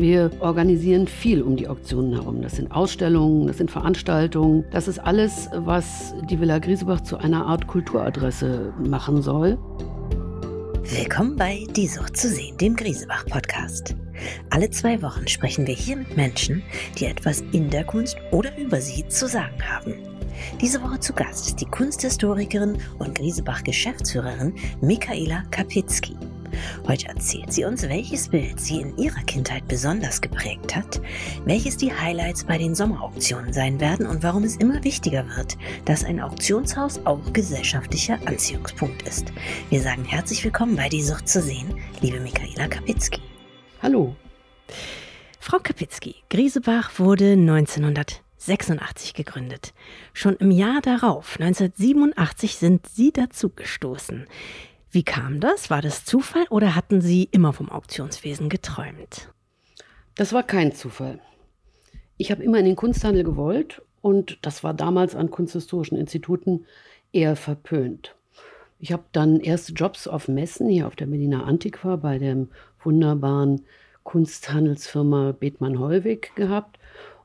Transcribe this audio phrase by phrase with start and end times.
[0.00, 2.42] Wir organisieren viel um die Auktionen herum.
[2.42, 4.64] Das sind Ausstellungen, das sind Veranstaltungen.
[4.70, 9.58] Das ist alles, was die Villa Griesebach zu einer Art Kulturadresse machen soll.
[10.84, 13.96] Willkommen bei Die Sucht zu sehen, dem Griesebach-Podcast.
[14.50, 16.62] Alle zwei Wochen sprechen wir hier mit Menschen,
[16.98, 19.94] die etwas in der Kunst oder über sie zu sagen haben.
[20.60, 26.16] Diese Woche zu Gast ist die Kunsthistorikerin und Griesebach-Geschäftsführerin Michaela Kapitzki.
[26.86, 31.00] Heute erzählt sie uns, welches Bild sie in ihrer Kindheit besonders geprägt hat,
[31.44, 36.04] welches die Highlights bei den Sommerauktionen sein werden und warum es immer wichtiger wird, dass
[36.04, 39.32] ein Auktionshaus auch gesellschaftlicher Anziehungspunkt ist.
[39.70, 43.20] Wir sagen herzlich willkommen bei Die Sucht zu sehen, liebe Michaela Kapitzki.
[43.82, 44.16] Hallo.
[45.40, 49.74] Frau Kapitzki, Griesebach wurde 1986 gegründet.
[50.12, 54.26] Schon im Jahr darauf, 1987, sind Sie dazu gestoßen.
[54.96, 55.68] Wie kam das?
[55.68, 59.30] War das Zufall oder hatten Sie immer vom Auktionswesen geträumt?
[60.14, 61.20] Das war kein Zufall.
[62.16, 66.64] Ich habe immer in den Kunsthandel gewollt und das war damals an kunsthistorischen Instituten
[67.12, 68.16] eher verpönt.
[68.78, 72.46] Ich habe dann erste Jobs auf Messen hier auf der Berliner Antiqua bei der
[72.82, 73.66] wunderbaren
[74.02, 76.78] Kunsthandelsfirma Bethmann Hollweg gehabt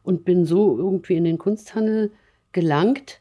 [0.04, 2.12] und bin so irgendwie in den Kunsthandel
[2.52, 3.21] gelangt,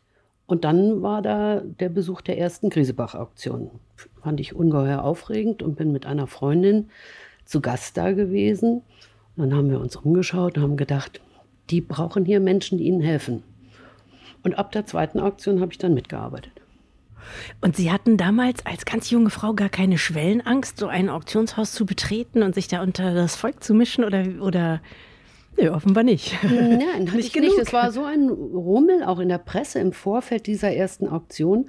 [0.51, 3.71] und dann war da der Besuch der ersten Griesebach-Auktion.
[4.21, 6.89] Fand ich ungeheuer aufregend und bin mit einer Freundin
[7.45, 8.83] zu Gast da gewesen.
[9.37, 11.21] Und dann haben wir uns umgeschaut und haben gedacht,
[11.71, 13.45] die brauchen hier Menschen, die ihnen helfen.
[14.43, 16.53] Und ab der zweiten Auktion habe ich dann mitgearbeitet.
[17.61, 21.87] Und Sie hatten damals als ganz junge Frau gar keine Schwellenangst, so ein Auktionshaus zu
[21.87, 24.81] betreten und sich da unter das Volk zu mischen oder, oder
[25.57, 26.39] Nee, offenbar nicht.
[26.43, 27.51] Nein, nicht genug.
[27.51, 27.61] Nicht.
[27.61, 31.69] Es war so ein Rummel auch in der Presse im Vorfeld dieser ersten Auktion,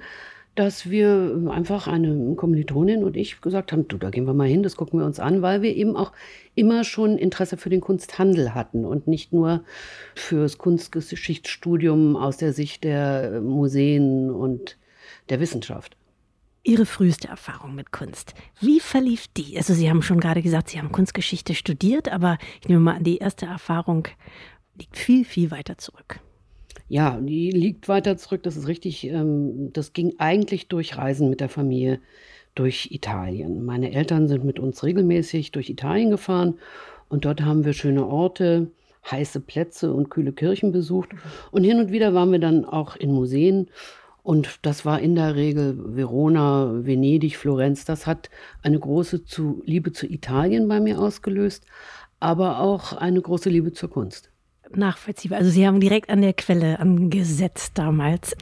[0.54, 4.62] dass wir einfach eine Kommilitonin und ich gesagt haben, du, da gehen wir mal hin,
[4.62, 6.12] das gucken wir uns an, weil wir eben auch
[6.54, 9.64] immer schon Interesse für den Kunsthandel hatten und nicht nur
[10.14, 14.76] fürs Kunstgeschichtsstudium aus der Sicht der Museen und
[15.30, 15.96] der Wissenschaft.
[16.64, 18.34] Ihre früheste Erfahrung mit Kunst.
[18.60, 19.56] Wie verlief die?
[19.56, 23.04] Also Sie haben schon gerade gesagt, Sie haben Kunstgeschichte studiert, aber ich nehme mal an,
[23.04, 24.06] die erste Erfahrung
[24.78, 26.20] liegt viel, viel weiter zurück.
[26.88, 29.04] Ja, die liegt weiter zurück, das ist richtig.
[29.04, 32.00] Ähm, das ging eigentlich durch Reisen mit der Familie
[32.54, 33.64] durch Italien.
[33.64, 36.58] Meine Eltern sind mit uns regelmäßig durch Italien gefahren
[37.08, 38.70] und dort haben wir schöne Orte,
[39.10, 41.10] heiße Plätze und kühle Kirchen besucht.
[41.50, 43.68] Und hin und wieder waren wir dann auch in Museen
[44.22, 47.84] und das war in der Regel Verona, Venedig, Florenz.
[47.84, 48.30] Das hat
[48.62, 51.66] eine große zu, Liebe zu Italien bei mir ausgelöst,
[52.20, 54.30] aber auch eine große Liebe zur Kunst.
[54.74, 55.38] Nachvollziehbar.
[55.38, 58.36] Also Sie haben direkt an der Quelle angesetzt damals.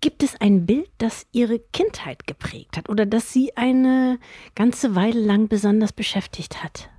[0.00, 4.18] Gibt es ein Bild, das Ihre Kindheit geprägt hat oder das Sie eine
[4.54, 6.90] ganze Weile lang besonders beschäftigt hat?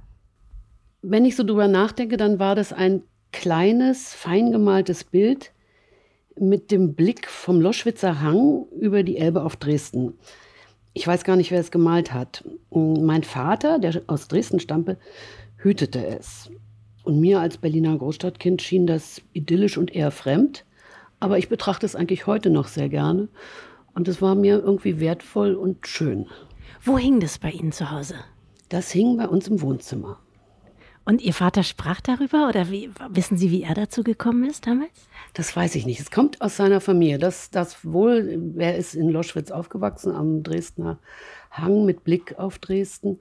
[1.02, 5.52] Wenn ich so drüber nachdenke, dann war das ein kleines, fein gemaltes Bild
[6.40, 10.14] mit dem Blick vom Loschwitzer Hang über die Elbe auf Dresden.
[10.94, 12.44] Ich weiß gar nicht, wer es gemalt hat.
[12.72, 14.98] Mein Vater, der aus Dresden stammte,
[15.58, 16.50] hütete es.
[17.04, 20.66] Und mir als Berliner Großstadtkind schien das idyllisch und eher fremd.
[21.20, 23.30] Aber ich betrachte es eigentlich heute noch sehr gerne.
[23.94, 26.28] Und es war mir irgendwie wertvoll und schön.
[26.84, 28.16] Wo hing das bei Ihnen zu Hause?
[28.70, 30.20] Das hing bei uns im Wohnzimmer.
[31.06, 34.90] Und Ihr Vater sprach darüber oder wie, wissen Sie, wie er dazu gekommen ist damals?
[35.36, 36.00] Das weiß ich nicht.
[36.00, 37.20] Es kommt aus seiner Familie.
[37.20, 40.98] Das, das wohl, er ist in Loschwitz aufgewachsen, am Dresdner
[41.52, 43.20] Hang mit Blick auf Dresden.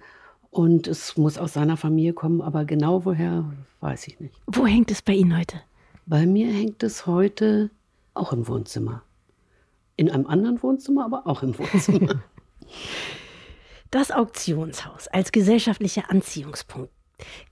[0.51, 3.45] Und es muss aus seiner Familie kommen, aber genau woher,
[3.81, 4.35] weiß ich nicht.
[4.47, 5.61] Wo hängt es bei Ihnen heute?
[6.07, 7.71] Bei mir hängt es heute
[8.15, 9.03] auch im Wohnzimmer.
[9.97, 12.23] In einem anderen Wohnzimmer, aber auch im Wohnzimmer.
[13.91, 16.91] Das Auktionshaus als gesellschaftlicher Anziehungspunkt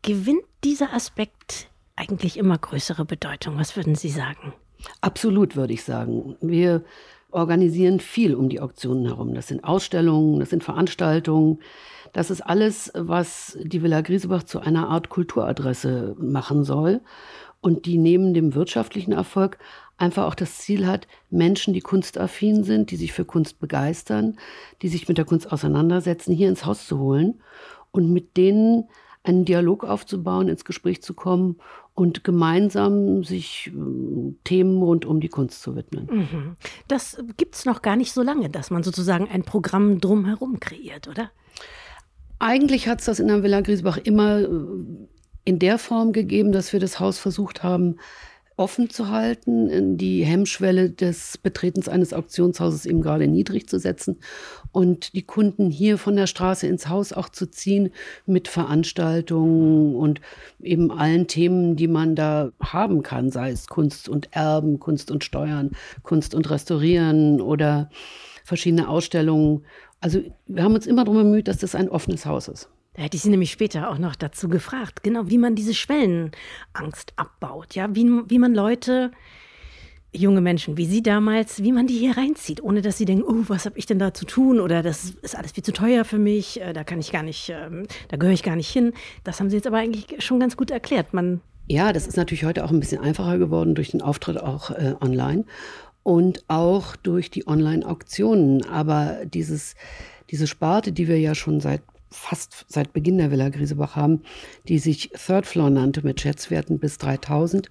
[0.03, 3.59] Gewinnt dieser Aspekt eigentlich immer größere Bedeutung?
[3.59, 4.53] Was würden Sie sagen?
[5.01, 6.37] Absolut, würde ich sagen.
[6.41, 6.85] Wir
[7.31, 9.35] organisieren viel um die Auktionen herum.
[9.35, 11.61] Das sind Ausstellungen, das sind Veranstaltungen.
[12.13, 17.01] Das ist alles, was die Villa Griesebach zu einer Art Kulturadresse machen soll
[17.61, 19.59] und die neben dem wirtschaftlichen Erfolg
[19.97, 24.37] einfach auch das Ziel hat, Menschen, die kunstaffin sind, die sich für Kunst begeistern,
[24.83, 27.41] die sich mit der Kunst auseinandersetzen, hier ins Haus zu holen
[27.93, 28.89] und mit denen
[29.25, 31.57] einen Dialog aufzubauen, ins Gespräch zu kommen
[31.95, 36.09] und gemeinsam sich äh, Themen rund um die Kunst zu widmen.
[36.11, 36.57] Mhm.
[36.89, 41.09] Das gibt es noch gar nicht so lange, dass man sozusagen ein Programm drumherum kreiert,
[41.09, 41.31] oder?
[42.39, 44.49] Eigentlich hat es das in der Villa Griesbach immer äh,
[45.45, 47.97] in der Form gegeben, dass wir das Haus versucht haben,
[48.57, 54.19] offen zu halten, die Hemmschwelle des Betretens eines Auktionshauses eben gerade niedrig zu setzen
[54.73, 57.91] und die Kunden hier von der Straße ins Haus auch zu ziehen
[58.27, 60.21] mit Veranstaltungen und
[60.61, 65.25] eben allen Themen, die man da haben kann, sei es Kunst und Erben, Kunst und
[65.25, 65.73] Steuern,
[66.03, 67.91] Kunst und Restaurieren oder
[68.45, 69.65] verschiedene Ausstellungen.
[70.01, 72.69] Also wir haben uns immer darum bemüht, dass das ein offenes Haus ist.
[72.95, 77.15] Da hätte ich Sie nämlich später auch noch dazu gefragt, genau wie man diese Schwellenangst
[77.17, 79.13] abbaut, ja, wie, wie man Leute,
[80.15, 83.45] junge Menschen wie Sie damals, wie man die hier reinzieht, ohne dass sie denken, oh,
[83.49, 86.19] was habe ich denn da zu tun oder das ist alles viel zu teuer für
[86.19, 88.93] mich, äh, da kann ich gar nicht, ähm, da gehöre ich gar nicht hin.
[89.25, 91.15] Das haben Sie jetzt aber eigentlich schon ganz gut erklärt.
[91.15, 94.71] Man ja, das ist natürlich heute auch ein bisschen einfacher geworden durch den Auftritt auch
[94.71, 95.45] äh, online
[96.03, 98.67] und auch durch die Online-Auktionen.
[98.67, 99.77] Aber dieses,
[100.31, 104.23] diese Sparte, die wir ja schon seit fast seit Beginn der Villa Griesebach haben,
[104.69, 107.71] die sich Third Floor nannte mit Schätzwerten bis 3000.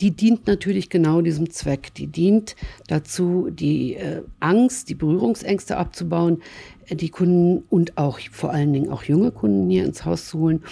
[0.00, 1.94] Die dient natürlich genau diesem Zweck.
[1.94, 2.54] Die dient
[2.86, 6.42] dazu, die äh, Angst, die Berührungsängste abzubauen,
[6.86, 10.38] äh, die Kunden und auch vor allen Dingen auch junge Kunden hier ins Haus zu
[10.38, 10.62] holen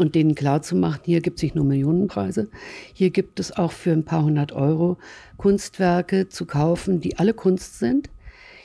[0.00, 2.48] und denen klarzumachen, hier gibt es nicht nur Millionenpreise,
[2.94, 4.96] hier gibt es auch für ein paar hundert Euro
[5.36, 8.08] Kunstwerke zu kaufen, die alle Kunst sind.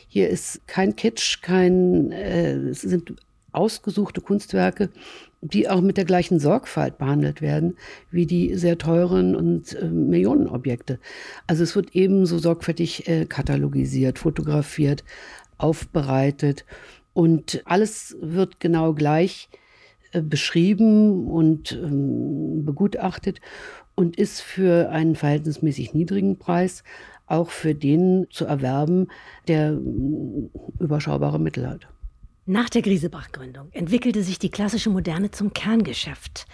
[0.08, 3.16] Hier ist kein Kitsch, kein, äh, es sind
[3.56, 4.90] ausgesuchte Kunstwerke,
[5.42, 7.78] die auch mit der gleichen Sorgfalt behandelt werden
[8.12, 11.00] wie die sehr teuren und äh, Millionenobjekte.
[11.48, 15.04] Also es wird ebenso sorgfältig äh, katalogisiert, fotografiert,
[15.58, 16.66] aufbereitet
[17.14, 19.50] und alles wird genau gleich
[20.12, 23.40] äh, beschrieben und ähm, begutachtet
[23.96, 26.84] und ist für einen verhältnismäßig niedrigen Preis
[27.28, 29.08] auch für den zu erwerben,
[29.48, 29.78] der äh,
[30.80, 31.88] überschaubare Mittel hat.
[32.48, 36.46] Nach der Griesebach-Gründung entwickelte sich die klassische Moderne zum Kerngeschäft.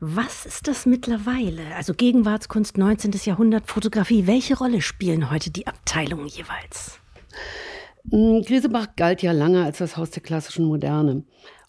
[0.00, 1.74] Was ist das mittlerweile?
[1.76, 3.12] Also Gegenwartskunst, 19.
[3.22, 4.26] Jahrhundert, Fotografie.
[4.26, 7.00] Welche Rolle spielen heute die Abteilungen jeweils?
[8.10, 11.22] Hm, Griesebach galt ja lange als das Haus der klassischen Moderne.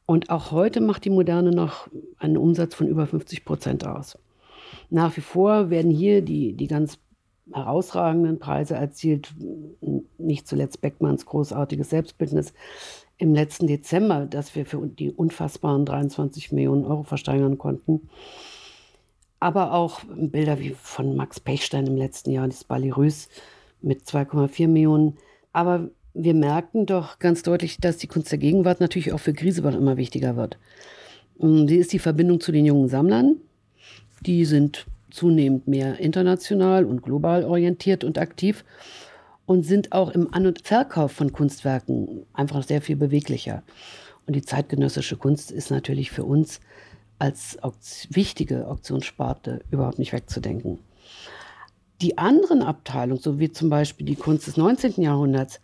[0.06, 4.18] Und auch heute macht die Moderne noch einen Umsatz von über 50 Prozent aus.
[4.90, 7.00] Nach wie vor werden hier die, die ganz
[7.52, 9.34] herausragenden Preise erzielt,
[10.18, 12.54] nicht zuletzt Beckmanns großartiges Selbstbildnis
[13.18, 18.10] im letzten Dezember, dass wir für die unfassbaren 23 Millionen Euro versteigern konnten.
[19.40, 23.30] Aber auch Bilder wie von Max Pechstein im letzten Jahr, das Balirus
[23.82, 25.18] mit 2,4 Millionen.
[25.54, 29.76] Aber wir merken doch ganz deutlich, dass die Kunst der Gegenwart natürlich auch für Griesebach
[29.76, 30.58] immer wichtiger wird.
[31.40, 33.36] Sie ist die Verbindung zu den jungen Sammlern.
[34.22, 38.66] Die sind zunehmend mehr international und global orientiert und aktiv
[39.48, 43.64] und sind auch im An- und Verkauf von Kunstwerken einfach sehr viel beweglicher.
[44.28, 46.60] Und die zeitgenössische Kunst ist natürlich für uns
[47.18, 47.58] als
[48.12, 50.78] wichtige Auktionssparte überhaupt nicht wegzudenken.
[52.02, 55.02] Die anderen Abteilungen, so wie zum Beispiel die Kunst des 19.
[55.02, 55.60] Jahrhunderts,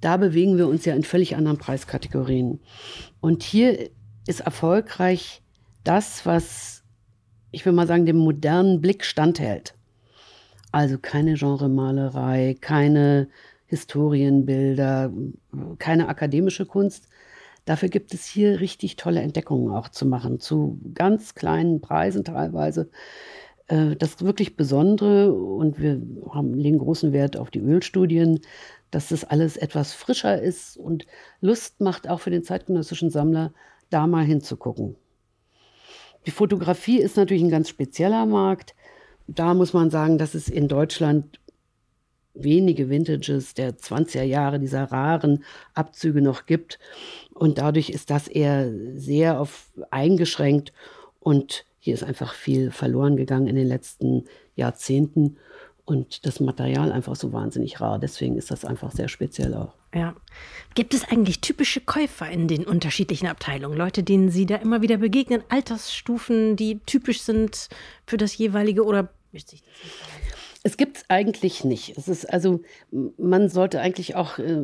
[0.00, 2.60] da bewegen wir uns ja in völlig anderen Preiskategorien.
[3.20, 3.90] Und hier
[4.28, 5.42] ist erfolgreich
[5.82, 6.76] das, was
[7.50, 9.74] ich will mal sagen, dem modernen Blick standhält.
[10.76, 13.28] Also keine Genremalerei, keine
[13.64, 15.10] Historienbilder,
[15.78, 17.08] keine akademische Kunst.
[17.64, 22.90] Dafür gibt es hier richtig tolle Entdeckungen auch zu machen, zu ganz kleinen Preisen teilweise.
[23.68, 28.40] Äh, das wirklich Besondere, und wir haben, legen großen Wert auf die Ölstudien,
[28.90, 31.06] dass das alles etwas frischer ist und
[31.40, 33.54] Lust macht, auch für den zeitgenössischen Sammler,
[33.88, 34.96] da mal hinzugucken.
[36.26, 38.74] Die Fotografie ist natürlich ein ganz spezieller Markt
[39.26, 41.40] da muss man sagen, dass es in Deutschland
[42.34, 46.78] wenige Vintages der 20er Jahre dieser raren Abzüge noch gibt.
[47.32, 50.72] Und dadurch ist das eher sehr auf eingeschränkt
[51.20, 55.36] und hier ist einfach viel verloren gegangen in den letzten Jahrzehnten
[55.86, 57.98] und das Material einfach so wahnsinnig rar.
[57.98, 59.72] Deswegen ist das einfach sehr speziell auch.
[59.94, 60.14] Ja.
[60.74, 63.78] Gibt es eigentlich typische Käufer in den unterschiedlichen Abteilungen?
[63.78, 65.42] Leute, denen Sie da immer wieder begegnen?
[65.48, 67.68] Altersstufen, die typisch sind
[68.04, 69.64] für das jeweilige oder mischt das nicht?
[70.66, 71.96] Es gibt es eigentlich nicht.
[71.96, 72.58] Es ist also,
[72.90, 74.58] man sollte eigentlich auch äh,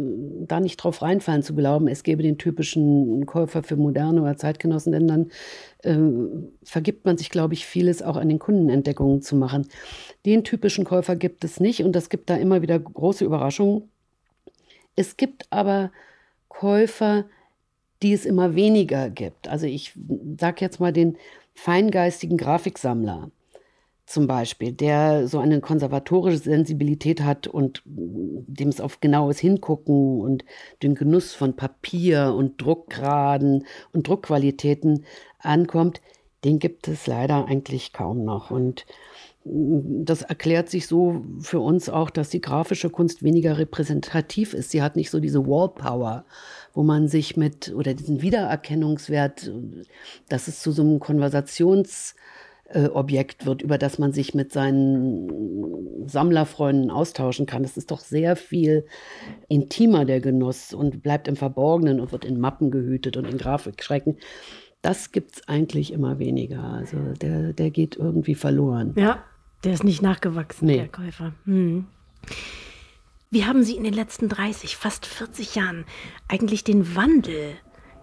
[0.49, 4.91] da nicht drauf reinfallen zu glauben, es gäbe den typischen Käufer für moderne oder Zeitgenossen,
[4.91, 5.31] denn dann
[5.85, 9.69] äh, vergibt man sich, glaube ich, vieles auch an den Kundenentdeckungen zu machen.
[10.27, 13.89] Den typischen Käufer gibt es nicht und das gibt da immer wieder große Überraschungen.
[14.97, 15.93] Es gibt aber
[16.49, 17.27] Käufer,
[18.03, 19.47] die es immer weniger gibt.
[19.47, 19.93] Also ich
[20.37, 21.17] sage jetzt mal den
[21.55, 23.31] feingeistigen Grafiksammler
[24.12, 30.45] zum Beispiel, der so eine konservatorische Sensibilität hat und dem es auf genaues Hingucken und
[30.83, 35.07] den Genuss von Papier und Druckgraden und Druckqualitäten
[35.38, 36.02] ankommt,
[36.45, 38.50] den gibt es leider eigentlich kaum noch.
[38.50, 38.85] Und
[39.45, 44.71] das erklärt sich so für uns auch, dass die grafische Kunst weniger repräsentativ ist.
[44.71, 46.26] Sie hat nicht so diese Wallpower,
[46.75, 49.50] wo man sich mit, oder diesen Wiedererkennungswert,
[50.28, 51.00] dass es zu so einem
[52.73, 57.62] Konversationsobjekt wird, über das man sich mit seinen Sammlerfreunden austauschen kann.
[57.62, 58.87] Das ist doch sehr viel
[59.49, 64.19] intimer, der Genuss, und bleibt im Verborgenen und wird in Mappen gehütet und in Grafikschrecken.
[64.81, 66.62] Das gibt es eigentlich immer weniger.
[66.62, 68.95] Also der, der geht irgendwie verloren.
[68.97, 69.23] Ja,
[69.64, 70.79] der ist nicht nachgewachsen, nee.
[70.79, 71.33] der Käufer.
[71.45, 71.87] Hm.
[73.31, 75.85] Wie haben Sie in den letzten 30, fast 40 Jahren
[76.29, 77.55] eigentlich den Wandel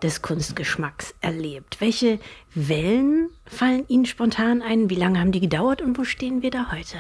[0.04, 1.82] des Kunstgeschmacks erlebt?
[1.82, 2.20] Welche
[2.54, 4.90] Wellen fallen Ihnen spontan ein?
[4.90, 6.98] Wie lange haben die gedauert und wo stehen wir da heute?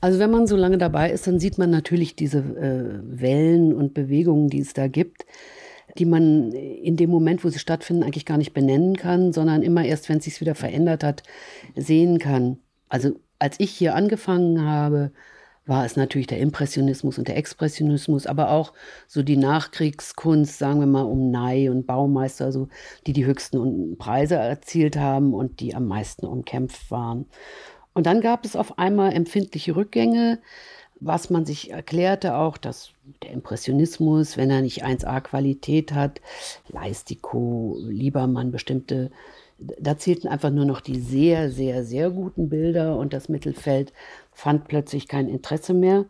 [0.00, 3.94] Also wenn man so lange dabei ist, dann sieht man natürlich diese äh, Wellen und
[3.94, 5.24] Bewegungen, die es da gibt,
[5.96, 9.84] die man in dem Moment, wo sie stattfinden, eigentlich gar nicht benennen kann, sondern immer
[9.84, 11.22] erst, wenn es sich wieder verändert hat,
[11.74, 12.58] sehen kann.
[12.88, 15.10] Also als ich hier angefangen habe,
[15.66, 18.72] war es natürlich der Impressionismus und der Expressionismus, aber auch
[19.06, 22.68] so die Nachkriegskunst, sagen wir mal um Ney und Baumeister, so,
[23.06, 27.26] die die höchsten Preise erzielt haben und die am meisten umkämpft waren.
[27.94, 30.40] Und dann gab es auf einmal empfindliche Rückgänge,
[31.00, 32.90] was man sich erklärte auch, dass
[33.22, 36.20] der Impressionismus, wenn er nicht 1a Qualität hat,
[36.68, 39.10] Leistico, Liebermann, bestimmte
[39.58, 43.92] da zählten einfach nur noch die sehr, sehr, sehr guten Bilder und das Mittelfeld
[44.34, 46.04] fand plötzlich kein Interesse mehr.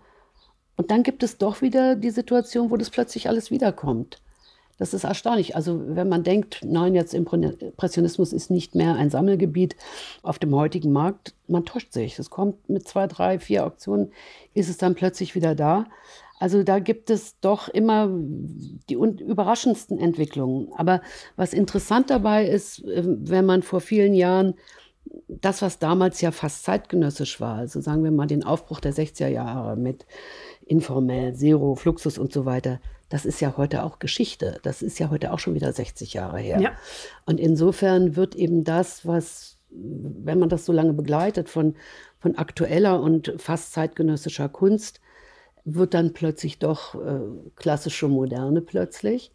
[0.76, 4.18] Und dann gibt es doch wieder die Situation, wo das plötzlich alles wiederkommt.
[4.76, 5.54] Das ist erstaunlich.
[5.54, 9.76] Also wenn man denkt, nein, jetzt Impressionismus ist nicht mehr ein Sammelgebiet
[10.22, 12.18] auf dem heutigen Markt, man täuscht sich.
[12.18, 14.10] Es kommt mit zwei, drei, vier Auktionen,
[14.52, 15.86] ist es dann plötzlich wieder da.
[16.40, 20.72] Also da gibt es doch immer die überraschendsten Entwicklungen.
[20.76, 21.00] Aber
[21.36, 24.54] was interessant dabei ist, ähm, wenn man vor vielen Jahren
[25.28, 29.28] das, was damals ja fast zeitgenössisch war, also sagen wir mal den Aufbruch der 60er
[29.28, 30.06] Jahre mit
[30.66, 34.58] informell, Zero, Fluxus und so weiter, das ist ja heute auch Geschichte.
[34.62, 36.60] Das ist ja heute auch schon wieder 60 Jahre her.
[36.60, 36.72] Ja.
[37.26, 41.76] Und insofern wird eben das, was, wenn man das so lange begleitet, von,
[42.18, 45.00] von aktueller und fast zeitgenössischer Kunst,
[45.64, 47.20] wird dann plötzlich doch äh,
[47.56, 49.32] klassische Moderne plötzlich.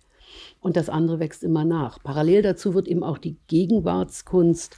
[0.60, 2.02] Und das andere wächst immer nach.
[2.04, 4.78] Parallel dazu wird eben auch die Gegenwartskunst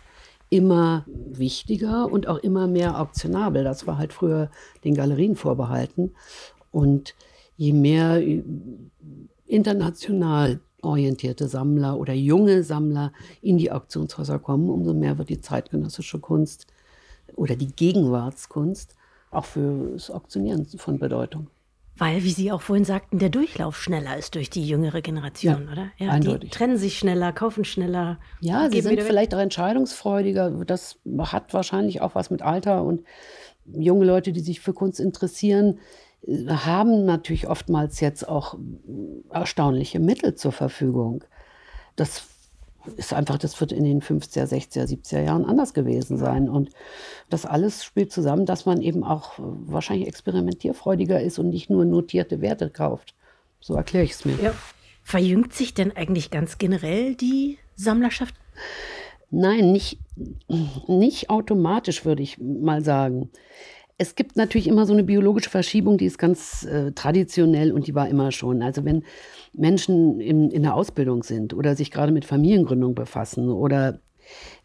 [0.51, 3.63] immer wichtiger und auch immer mehr auktionabel.
[3.63, 4.51] Das war halt früher
[4.83, 6.11] den Galerien vorbehalten.
[6.71, 7.15] Und
[7.55, 8.43] je mehr äh,
[9.47, 16.19] international orientierte Sammler oder junge Sammler in die Auktionshäuser kommen, umso mehr wird die zeitgenössische
[16.19, 16.67] Kunst
[17.35, 18.95] oder die Gegenwartskunst
[19.29, 21.47] auch fürs Auktionieren von Bedeutung.
[21.97, 25.71] Weil, wie Sie auch vorhin sagten, der Durchlauf schneller ist durch die jüngere Generation, ja,
[25.71, 25.91] oder?
[25.97, 26.49] Ja, eindeutig.
[26.49, 28.19] Die trennen sich schneller, kaufen schneller.
[28.39, 30.49] Ja, sie sind vielleicht auch entscheidungsfreudiger.
[30.65, 33.03] Das hat wahrscheinlich auch was mit Alter und
[33.65, 35.79] junge Leute, die sich für Kunst interessieren,
[36.47, 38.57] haben natürlich oftmals jetzt auch
[39.29, 41.23] erstaunliche Mittel zur Verfügung.
[41.95, 42.25] Das
[42.97, 46.49] ist einfach, das wird in den 50er, 60er, 70er Jahren anders gewesen sein.
[46.49, 46.69] Und
[47.29, 52.41] das alles spielt zusammen, dass man eben auch wahrscheinlich experimentierfreudiger ist und nicht nur notierte
[52.41, 53.13] Werte kauft.
[53.59, 54.35] So erkläre ich es mir.
[54.41, 54.53] Ja.
[55.03, 58.35] Verjüngt sich denn eigentlich ganz generell die Sammlerschaft?
[59.29, 59.97] Nein, nicht,
[60.87, 63.29] nicht automatisch, würde ich mal sagen.
[64.01, 67.93] Es gibt natürlich immer so eine biologische Verschiebung, die ist ganz äh, traditionell und die
[67.93, 68.63] war immer schon.
[68.63, 69.03] Also wenn
[69.53, 73.99] Menschen in, in der Ausbildung sind oder sich gerade mit Familiengründung befassen oder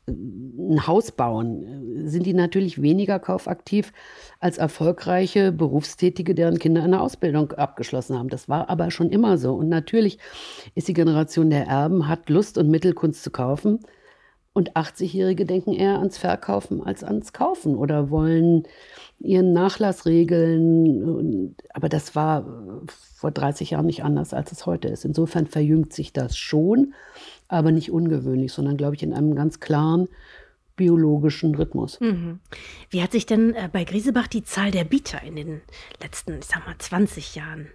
[0.06, 3.92] äh, ein Haus bauen, sind die natürlich weniger kaufaktiv
[4.40, 8.30] als erfolgreiche Berufstätige, deren Kinder eine Ausbildung abgeschlossen haben.
[8.30, 9.52] Das war aber schon immer so.
[9.52, 10.18] Und natürlich
[10.74, 13.80] ist die Generation der Erben, hat Lust und Mittel, Kunst zu kaufen.
[14.56, 18.62] Und 80-Jährige denken eher ans Verkaufen als ans Kaufen oder wollen
[19.18, 21.54] ihren Nachlass regeln.
[21.74, 25.04] Aber das war vor 30 Jahren nicht anders, als es heute ist.
[25.04, 26.94] Insofern verjüngt sich das schon,
[27.48, 30.08] aber nicht ungewöhnlich, sondern, glaube ich, in einem ganz klaren
[30.74, 32.00] biologischen Rhythmus.
[32.00, 32.40] Mhm.
[32.88, 35.60] Wie hat sich denn äh, bei Griesebach die Zahl der Bieter in den
[36.00, 37.66] letzten, ich sag mal, 20 Jahren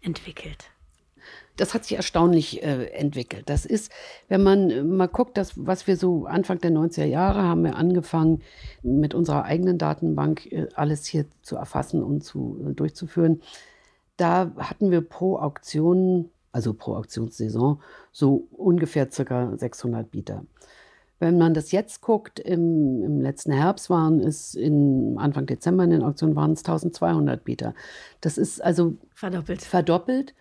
[0.00, 0.73] entwickelt?
[1.56, 3.44] Das hat sich erstaunlich äh, entwickelt.
[3.46, 3.92] Das ist,
[4.28, 7.76] wenn man äh, mal guckt, das, was wir so Anfang der 90er Jahre haben wir
[7.76, 8.42] angefangen,
[8.82, 13.40] mit unserer eigenen Datenbank äh, alles hier zu erfassen und zu, äh, durchzuführen.
[14.16, 17.80] Da hatten wir pro Auktion, also pro Auktionssaison,
[18.12, 20.44] so ungefähr circa 600 Bieter.
[21.20, 25.90] Wenn man das jetzt guckt, im, im, letzten Herbst waren es in Anfang Dezember in
[25.90, 27.74] den Auktionen waren es 1200 Bieter.
[28.20, 29.62] Das ist also verdoppelt.
[29.62, 30.34] Verdoppelt.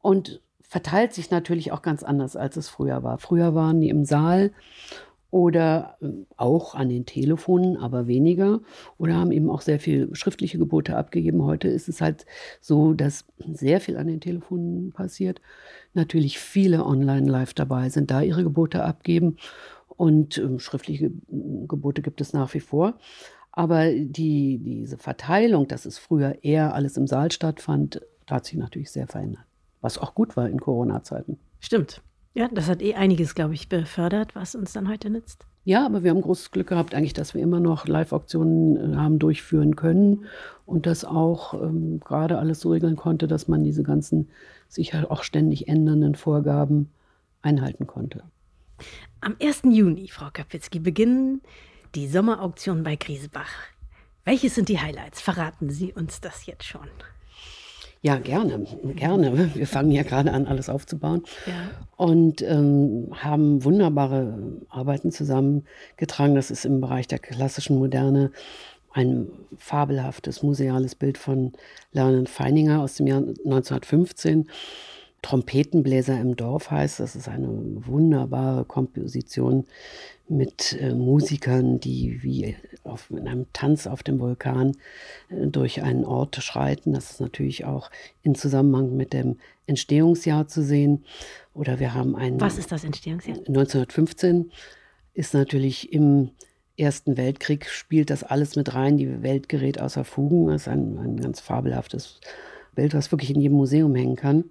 [0.00, 0.40] Und
[0.72, 3.18] verteilt sich natürlich auch ganz anders, als es früher war.
[3.18, 4.52] Früher waren die im Saal
[5.30, 8.60] oder äh, auch an den Telefonen, aber weniger
[8.96, 11.44] oder haben eben auch sehr viel schriftliche Gebote abgegeben.
[11.44, 12.24] Heute ist es halt
[12.62, 15.42] so, dass sehr viel an den Telefonen passiert.
[15.92, 19.36] Natürlich viele online live dabei sind, da ihre Gebote abgeben
[19.88, 22.94] und ähm, schriftliche Gebote gibt es nach wie vor.
[23.50, 28.90] Aber die, diese Verteilung, dass es früher eher alles im Saal stattfand, hat sich natürlich
[28.90, 29.44] sehr verändert.
[29.82, 31.38] Was auch gut war in Corona-Zeiten.
[31.60, 32.00] Stimmt.
[32.34, 35.44] Ja, das hat eh einiges, glaube ich, befördert, was uns dann heute nützt.
[35.64, 39.18] Ja, aber wir haben großes Glück gehabt, eigentlich, dass wir immer noch Live-Auktionen äh, haben
[39.18, 40.24] durchführen können
[40.66, 44.28] und das auch ähm, gerade alles so regeln konnte, dass man diese ganzen
[44.68, 46.90] sich halt auch ständig ändernden Vorgaben
[47.42, 48.24] einhalten konnte.
[49.20, 49.62] Am 1.
[49.70, 51.42] Juni, Frau Kapitzki, beginnen
[51.94, 53.52] die Sommerauktionen bei Griesebach.
[54.24, 55.20] Welches sind die Highlights?
[55.20, 56.88] Verraten Sie uns das jetzt schon.
[58.04, 58.66] Ja, gerne,
[58.96, 59.54] gerne.
[59.54, 61.70] Wir fangen ja gerade an, alles aufzubauen ja.
[61.96, 66.34] und ähm, haben wunderbare Arbeiten zusammengetragen.
[66.34, 68.32] Das ist im Bereich der klassischen Moderne
[68.92, 71.52] ein fabelhaftes museales Bild von
[71.92, 74.48] Leonard Feininger aus dem Jahr 1915.
[75.22, 77.00] Trompetenbläser im Dorf heißt.
[77.00, 79.64] Das ist eine wunderbare Komposition
[80.28, 84.76] mit äh, Musikern, die wie auf, in einem Tanz auf dem Vulkan
[85.30, 86.92] äh, durch einen Ort schreiten.
[86.92, 87.90] Das ist natürlich auch
[88.22, 91.04] in Zusammenhang mit dem Entstehungsjahr zu sehen.
[91.54, 92.40] Oder wir haben ein.
[92.40, 93.38] Was ist das Entstehungsjahr?
[93.38, 94.50] 1915
[95.14, 96.30] ist natürlich im
[96.76, 98.96] Ersten Weltkrieg spielt das alles mit rein.
[98.96, 100.46] Die Welt gerät außer Fugen.
[100.46, 102.20] Das ist ein, ein ganz fabelhaftes
[102.74, 104.44] Bild, was wirklich in jedem Museum hängen kann.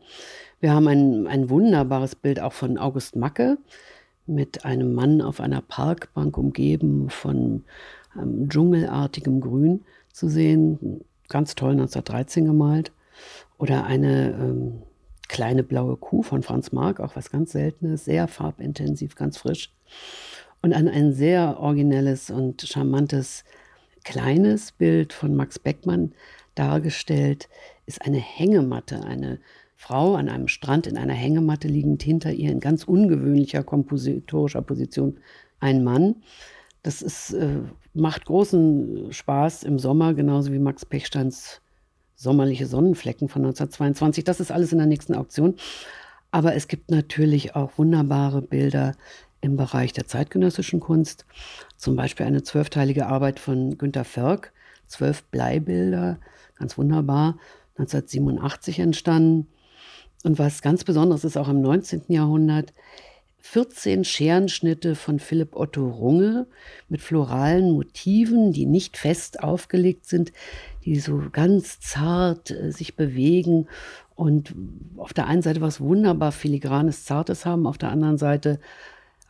[0.62, 3.58] Wir haben ein, ein wunderbares Bild auch von August Macke,
[4.28, 7.64] mit einem Mann auf einer Parkbank umgeben von
[8.16, 9.82] ähm, dschungelartigem Grün
[10.14, 11.04] zu sehen.
[11.30, 12.92] Ganz toll, 1913 gemalt.
[13.58, 14.84] Oder eine ähm,
[15.28, 19.74] kleine blaue Kuh von Franz Marc, auch was ganz Seltenes, sehr farbintensiv, ganz frisch.
[20.62, 23.46] Und ein, ein sehr originelles und charmantes
[24.04, 26.14] kleines Bild von Max Beckmann
[26.54, 27.50] dargestellt,
[27.88, 29.40] ist eine Hängematte, eine
[29.82, 35.18] Frau an einem Strand in einer Hängematte liegend hinter ihr in ganz ungewöhnlicher kompositorischer Position
[35.60, 36.18] ein Mann.
[36.84, 37.62] Das ist, äh,
[37.96, 41.62] macht großen Spaß im Sommer, genauso wie Max Pechsteins
[42.16, 44.24] Sommerliche Sonnenflecken von 1922.
[44.24, 45.56] Das ist alles in der nächsten Auktion.
[46.30, 48.94] Aber es gibt natürlich auch wunderbare Bilder
[49.42, 51.26] im Bereich der zeitgenössischen Kunst.
[51.76, 54.54] Zum Beispiel eine zwölfteilige Arbeit von Günter Förk,
[54.86, 56.20] zwölf Bleibilder,
[56.60, 57.40] ganz wunderbar,
[57.80, 59.48] 1987 entstanden.
[60.24, 62.04] Und was ganz Besonderes ist auch im 19.
[62.10, 62.74] Jahrhundert,
[63.40, 66.46] 14 Scherenschnitte von Philipp Otto Runge
[66.90, 70.32] mit floralen Motiven, die nicht fest aufgelegt sind,
[70.86, 73.68] die so ganz zart äh, sich bewegen
[74.16, 74.54] und
[74.98, 78.60] auf der einen Seite was wunderbar filigranes, zartes haben, auf der anderen Seite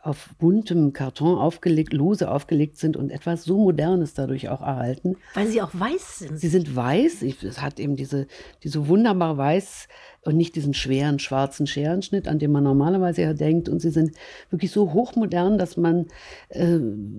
[0.02, 5.16] auf buntem Karton aufgelegt, lose aufgelegt sind und etwas so Modernes dadurch auch erhalten.
[5.34, 6.40] Weil sie auch weiß sind.
[6.40, 7.22] Sie sind weiß.
[7.22, 8.26] Es hat eben diese,
[8.64, 9.86] diese wunderbare Weiß
[10.22, 13.68] und nicht diesen schweren schwarzen Scherenschnitt, an den man normalerweise ja denkt.
[13.68, 14.16] Und sie sind
[14.50, 16.08] wirklich so hochmodern, dass man
[16.48, 16.78] äh,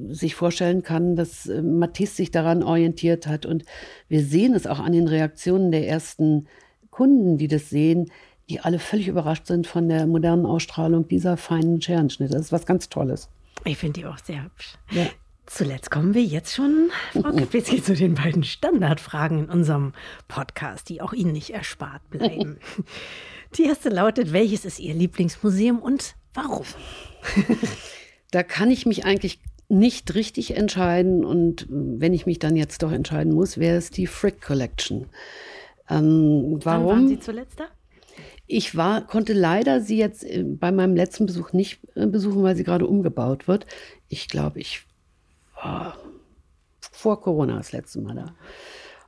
[0.10, 3.46] sich vorstellen kann, dass äh, Matisse sich daran orientiert hat.
[3.46, 3.64] Und
[4.10, 6.48] wir sehen es auch an den Reaktionen der ersten
[6.90, 8.12] Kunden, die das sehen
[8.50, 12.34] die alle völlig überrascht sind von der modernen Ausstrahlung dieser feinen Scherenschnitte.
[12.34, 13.30] Das ist was ganz Tolles.
[13.66, 14.76] Ich finde die auch sehr hübsch.
[14.92, 15.08] Ja.
[15.46, 19.94] Zuletzt kommen wir jetzt schon, Frau Kapitzki, zu den beiden Standardfragen in unserem
[20.30, 22.60] Podcast, die auch Ihnen nicht erspart bleiben.
[23.58, 26.66] Die erste lautet, welches ist Ihr Lieblingsmuseum und warum?
[28.32, 32.92] Da kann ich mich eigentlich nicht richtig entscheiden und wenn ich mich dann jetzt doch
[32.92, 35.06] entscheiden muss, wäre es die Frick Collection.
[35.88, 36.64] Ähm, warum?
[36.64, 37.66] Wann waren Sie zuletzt da?
[38.56, 42.56] Ich war, konnte leider sie jetzt äh, bei meinem letzten Besuch nicht äh, besuchen, weil
[42.56, 43.66] sie gerade umgebaut wird.
[44.10, 44.84] Ich glaube, ich
[45.56, 45.98] war
[46.92, 48.36] vor Corona das letzte Mal da.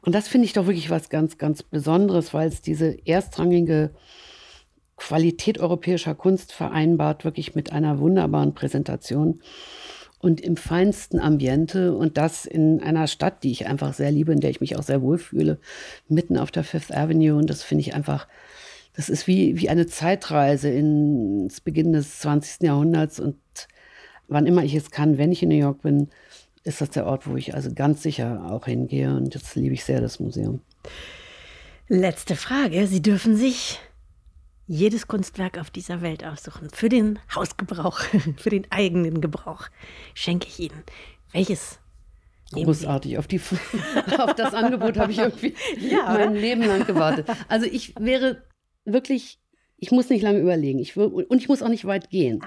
[0.01, 3.91] Und das finde ich doch wirklich was ganz, ganz Besonderes, weil es diese erstrangige
[4.97, 9.41] Qualität europäischer Kunst vereinbart, wirklich mit einer wunderbaren Präsentation
[10.17, 14.39] und im feinsten Ambiente und das in einer Stadt, die ich einfach sehr liebe, in
[14.39, 15.59] der ich mich auch sehr wohlfühle,
[16.07, 17.37] mitten auf der Fifth Avenue.
[17.37, 18.27] Und das finde ich einfach
[18.95, 22.63] das ist wie, wie eine Zeitreise ins Beginn des 20.
[22.63, 23.37] Jahrhunderts und
[24.27, 26.09] wann immer ich es kann, wenn ich in New York bin,
[26.63, 29.83] ist das der Ort, wo ich also ganz sicher auch hingehe und jetzt liebe ich
[29.83, 30.61] sehr das Museum.
[31.87, 32.87] Letzte Frage.
[32.87, 33.79] Sie dürfen sich
[34.65, 36.69] jedes Kunstwerk auf dieser Welt aussuchen.
[36.71, 37.99] Für den Hausgebrauch,
[38.37, 39.67] für den eigenen Gebrauch
[40.15, 40.83] schenke ich Ihnen.
[41.31, 41.79] Welches
[42.51, 43.17] Großartig.
[43.17, 43.41] Auf, die,
[44.17, 47.27] auf das Angebot habe ich irgendwie ja, mein Leben lang gewartet.
[47.47, 48.43] Also ich wäre
[48.85, 49.39] wirklich,
[49.77, 50.79] ich muss nicht lange überlegen.
[50.79, 52.41] Ich will, und ich muss auch nicht weit gehen.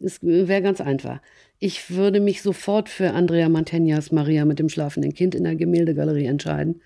[0.00, 1.20] Es wäre ganz einfach.
[1.58, 6.26] Ich würde mich sofort für Andrea Mantegnas Maria mit dem schlafenden Kind in der Gemäldegalerie
[6.26, 6.82] entscheiden,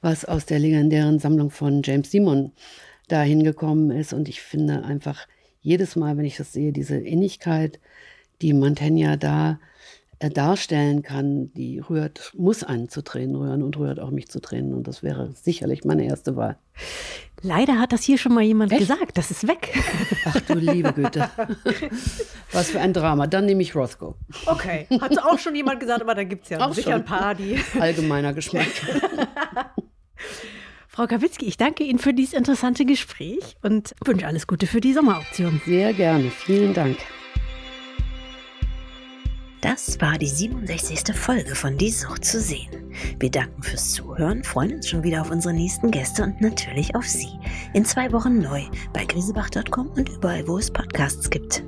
[0.00, 2.52] was aus der legendären Sammlung von James Simon
[3.06, 4.12] da hingekommen ist.
[4.12, 5.28] Und ich finde einfach
[5.60, 7.78] jedes Mal, wenn ich das sehe, diese Innigkeit,
[8.42, 9.60] die Mantegna da
[10.28, 14.74] darstellen kann, die rührt, muss einen zu Tränen rühren und rührt auch mich zu Tränen.
[14.74, 16.58] Und das wäre sicherlich meine erste Wahl.
[17.42, 18.80] Leider hat das hier schon mal jemand Echt?
[18.80, 19.16] gesagt.
[19.16, 19.72] Das ist weg.
[20.26, 21.30] Ach du liebe Güte.
[22.52, 23.26] Was für ein Drama.
[23.26, 24.16] Dann nehme ich Rothko.
[24.44, 24.86] Okay.
[25.00, 27.00] Hat auch schon jemand gesagt, aber da gibt es ja auch sicher schon.
[27.00, 27.58] ein paar, die.
[27.78, 28.66] Allgemeiner Geschmack.
[30.88, 34.92] Frau Kawitzki, ich danke Ihnen für dieses interessante Gespräch und wünsche alles Gute für die
[34.92, 35.62] Sommerauktion.
[35.64, 36.30] Sehr gerne.
[36.30, 36.98] Vielen Dank.
[39.60, 41.14] Das war die 67.
[41.14, 42.94] Folge von Die Sucht zu sehen.
[43.18, 47.06] Wir danken fürs Zuhören, freuen uns schon wieder auf unsere nächsten Gäste und natürlich auf
[47.06, 47.28] Sie.
[47.74, 48.62] In zwei Wochen neu
[48.94, 51.62] bei grisebach.com und überall, wo es Podcasts gibt.